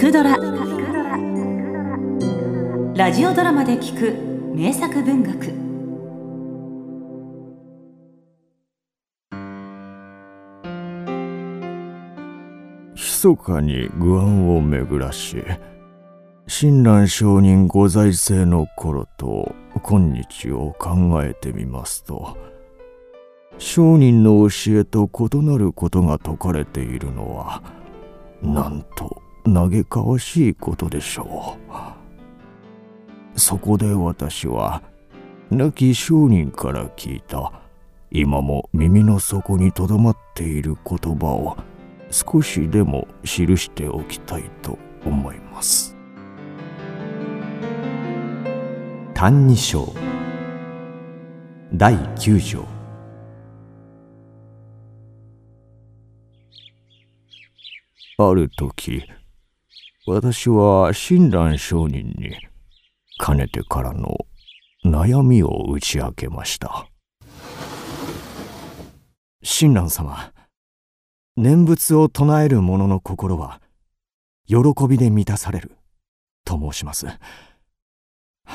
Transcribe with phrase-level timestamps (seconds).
[0.00, 0.34] くドラ」
[2.96, 4.14] ラジオドラマで聞く
[4.56, 5.52] 名作文学。
[12.94, 15.44] 密かに具案を巡らし
[16.46, 22.38] 親鸞上人ご在政の頃と今日を考えてみますと
[23.58, 27.62] 商人の教えと異なることが説かれているのは
[28.40, 31.56] なんと嘆かわしいことでしょ
[33.36, 33.38] う。
[33.38, 34.82] そこで私は
[35.50, 37.52] 亡き商人から聞いた。
[38.12, 41.56] 今も耳の底にとどまっている言葉を
[42.10, 44.76] 少しでも記しておきたいと
[45.06, 45.96] 思います
[49.14, 49.94] 「歎異抄」
[51.72, 52.66] 第9条。
[58.18, 59.04] ある時
[60.12, 62.34] 私は親鸞上人に
[63.18, 64.26] かねてからの
[64.84, 66.88] 悩みを打ち明けました。
[69.44, 70.32] 親鸞様
[71.36, 73.60] 念仏を唱える者の心は
[74.48, 74.56] 喜
[74.88, 75.76] びで満たされる
[76.44, 77.06] と申します。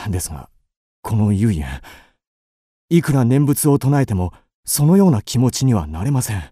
[0.09, 0.49] ですが
[1.02, 1.65] この遊園
[2.89, 4.33] いくら念仏を唱えても
[4.65, 6.43] そのような気持ちにはなれません。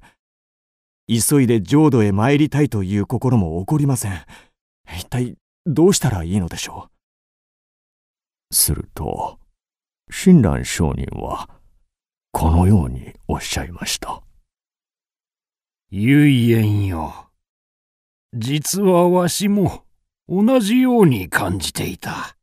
[1.09, 4.13] 急いで浄土へ参りたいという心も起こりません。
[4.87, 6.89] 一体どうしたらいいのでしょ
[8.51, 8.55] う？
[8.55, 9.39] すると
[10.11, 11.49] 親鸞上人は
[12.31, 14.21] このようにおっしゃいました。
[15.89, 17.29] 唯円よ。
[18.33, 19.83] 実はわしも
[20.27, 22.35] 同じように感じていた。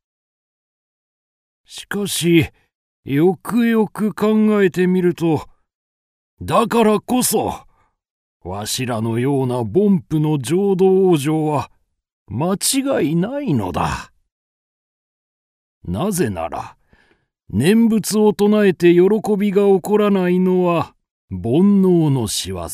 [1.64, 2.48] しかし
[3.04, 5.48] よくよく考えてみると
[6.40, 7.64] だからこそ
[8.42, 11.70] わしらのような凡夫の浄土往生は
[12.32, 14.12] 間違いないのだ。
[15.84, 16.76] なぜなら、
[17.48, 19.00] 念仏を唱えて喜
[19.36, 20.94] びが起こらないのは
[21.30, 22.68] 煩悩の仕業。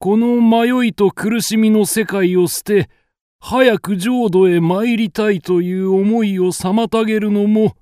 [0.00, 2.90] この迷いと苦しみの世界を捨て、
[3.38, 7.76] 早く浄土へ参りたいという思いを妨げるのも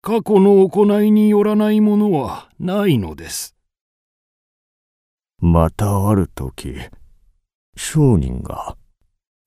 [0.03, 3.55] 過去の行いによらないものはないのです。
[5.39, 6.75] またある時
[7.75, 8.77] 商人が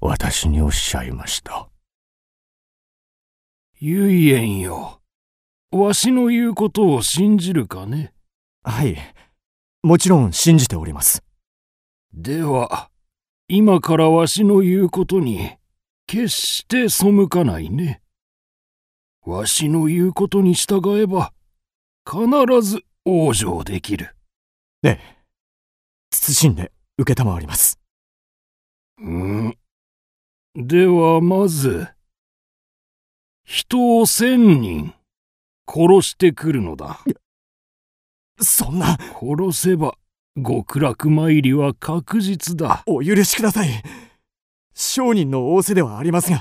[0.01, 1.69] 私におっしゃいました。
[3.79, 5.01] 唯円よ。
[5.71, 8.13] わしの言うことを信じるかね。
[8.65, 8.97] はい。
[9.83, 11.25] もちろん信じております。
[12.13, 12.91] では、
[13.49, 15.57] 今からわしの言うことに、
[16.07, 18.01] 決して背かないね。
[19.25, 21.33] わしの言うことに従えば、
[22.09, 22.27] 必
[22.63, 24.15] ず往生できる。
[24.85, 25.01] ええ。
[26.13, 27.81] 慎んで承ります。
[28.99, 29.59] うん。
[30.55, 31.89] ではまず、
[33.45, 34.95] 人を千人
[35.67, 37.01] 殺してくるのだ。
[38.43, 38.99] そんな。
[39.21, 39.95] 殺せば、
[40.37, 42.83] 極楽参りは確実だ。
[42.87, 43.69] お許しください。
[44.75, 46.41] 商人の仰せではありますが、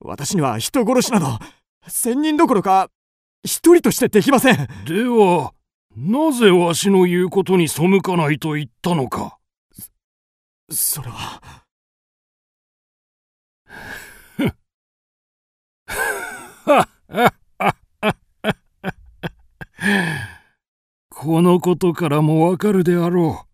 [0.00, 1.38] 私には人殺しなど、
[1.88, 2.90] 千人どころか、
[3.44, 4.56] 一人としてできません。
[4.86, 5.52] では、
[5.96, 9.38] なぜわしの言うことに背かないと言ったのか。
[10.70, 11.40] それは。
[16.64, 16.88] はっ
[21.26, 23.46] このことからもわかるであろう。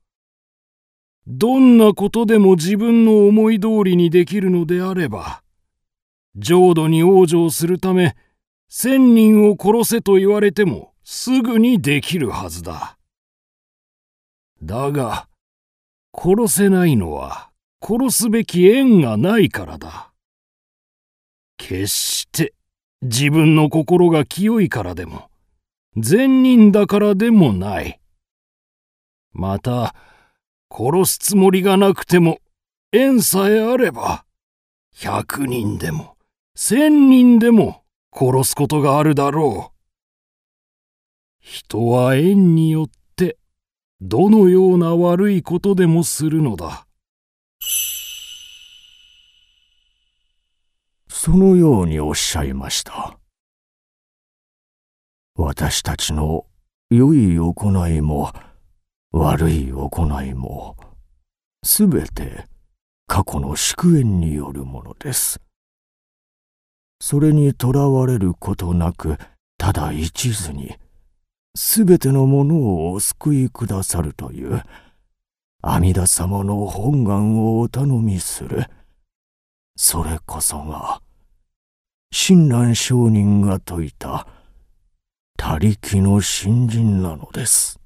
[1.26, 5.42] どんなことでも自分の思い通りにできるのであれば、
[6.36, 8.14] 浄土に往生するため、
[8.68, 12.98] 千人を殺せと言われてもすぐにできるはずだ。
[14.62, 15.26] だが、
[16.14, 17.52] 殺せないのは
[17.82, 20.12] 殺すべき縁がないからだ。
[21.56, 22.52] 決して
[23.00, 25.31] 自分の心が清いからでも、
[25.96, 28.00] 善人だからでもない。
[29.32, 29.94] また、
[30.70, 32.38] 殺すつもりがなくても、
[32.92, 34.24] 縁さえあれば、
[34.94, 36.16] 百人でも、
[36.54, 37.82] 千人でも
[38.14, 39.82] 殺すことがあるだろう。
[41.40, 43.36] 人は縁によって、
[44.00, 46.86] どのような悪いことでもするのだ。
[51.08, 53.18] そのようにおっしゃいました。
[55.44, 56.46] 私たちの
[56.88, 58.32] 良い行いも、
[59.10, 60.76] 悪い行いも、
[61.64, 62.46] すべて
[63.08, 65.40] 過去の祝宴によるものです。
[67.00, 69.18] それにとらわれることなく、
[69.58, 70.76] ただ一途に、
[71.56, 74.62] すべてのものをお救いくださるという、
[75.60, 78.66] 阿弥陀様の本願をお頼みする。
[79.76, 81.02] それこそが、
[82.12, 84.28] 親鸞上人が説いた、
[85.44, 87.81] 他力の新人なのです。